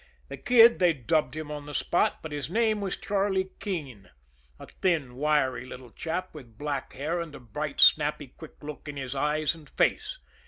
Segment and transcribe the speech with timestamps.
[0.29, 4.09] The Kid, they dubbed him on the spot, but his name was Charlie Keene;
[4.57, 8.97] a thin, wiry little chap, with black hair and a bright, snappy, quick look in
[8.97, 10.17] his eyes and face.